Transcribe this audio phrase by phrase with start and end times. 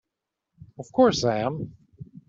[0.79, 1.75] Of course I am!